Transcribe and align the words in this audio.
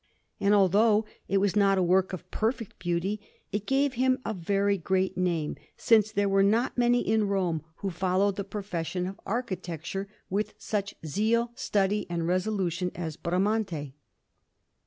And 0.39 0.55
although 0.55 1.05
it 1.27 1.37
was 1.37 1.55
not 1.55 1.77
a 1.77 1.83
work 1.83 2.11
of 2.11 2.31
perfect 2.31 2.79
beauty, 2.79 3.21
it 3.51 3.67
gave 3.67 3.93
him 3.93 4.17
a 4.25 4.33
very 4.33 4.75
great 4.75 5.15
name, 5.15 5.57
since 5.77 6.11
there 6.11 6.27
were 6.27 6.41
not 6.41 6.75
many 6.75 7.07
in 7.07 7.27
Rome 7.27 7.61
who 7.75 7.91
followed 7.91 8.35
the 8.35 8.43
profession 8.43 9.05
of 9.05 9.19
architecture 9.27 10.07
with 10.27 10.55
such 10.57 10.95
zeal, 11.05 11.51
study, 11.53 12.07
and 12.09 12.25
resolution 12.27 12.89
as 12.95 13.15
Bramante. 13.15 13.93